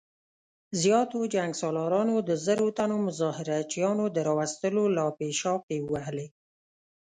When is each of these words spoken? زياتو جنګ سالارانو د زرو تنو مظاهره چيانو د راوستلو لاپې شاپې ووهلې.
زياتو 0.81 1.19
جنګ 1.33 1.51
سالارانو 1.61 2.15
د 2.29 2.31
زرو 2.45 2.67
تنو 2.77 2.97
مظاهره 3.07 3.57
چيانو 3.71 4.05
د 4.15 4.17
راوستلو 4.27 4.83
لاپې 4.97 5.29
شاپې 5.39 5.77
ووهلې. 5.81 6.27